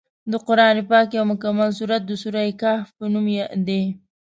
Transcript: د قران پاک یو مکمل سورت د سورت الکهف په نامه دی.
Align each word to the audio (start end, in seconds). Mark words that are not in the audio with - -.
د 0.31 0.33
قران 0.47 0.77
پاک 0.89 1.07
یو 1.17 1.25
مکمل 1.31 1.69
سورت 1.79 2.01
د 2.07 2.11
سورت 2.21 2.41
الکهف 2.45 2.87
په 2.97 3.05
نامه 3.13 3.43
دی. 3.67 3.81